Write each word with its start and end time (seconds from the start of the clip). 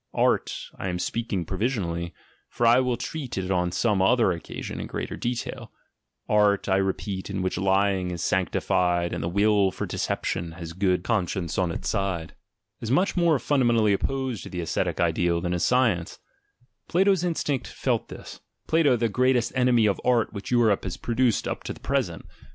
{Art, 0.15 0.71
I 0.79 0.89
am 0.89 0.97
speaking 0.97 1.45
provisionally, 1.45 2.11
for 2.49 2.65
I 2.65 2.79
will 2.79 2.97
treat 2.97 3.37
it 3.37 3.51
on 3.51 3.71
some 3.71 4.01
other 4.01 4.31
occasion 4.31 4.79
in 4.79 4.87
greater 4.87 5.15
detail,— 5.15 5.71
art, 6.27 6.67
I 6.67 6.77
repeat, 6.77 7.29
in 7.29 7.43
which 7.43 7.55
lying 7.55 8.09
is 8.09 8.23
sanctified 8.23 9.13
and 9.13 9.23
the 9.23 9.29
will 9.29 9.69
for 9.69 9.85
deception 9.85 10.53
has 10.53 10.73
good 10.73 11.03
conscience 11.03 11.59
on 11.59 11.71
its 11.71 11.87
side, 11.87 12.33
is 12.79 12.89
much 12.89 13.15
more 13.15 13.37
fundamentally 13.37 13.93
opposed 13.93 14.41
to 14.41 14.49
the 14.49 14.61
ascetic 14.61 14.99
ideal 14.99 15.39
than 15.39 15.53
is 15.53 15.63
science: 15.63 16.17
Plato's 16.87 17.23
instinct 17.23 17.67
felt 17.67 18.07
this— 18.07 18.39
Plato, 18.67 18.95
the 18.95 19.07
greatest 19.07 19.51
enemy 19.53 19.85
of 19.85 20.01
art 20.03 20.33
which 20.33 20.49
Europe 20.49 20.83
has 20.83 20.97
pro 20.97 21.13
duced 21.13 21.47
up 21.47 21.61
to 21.65 21.73
the 21.73 21.79
present. 21.79 22.25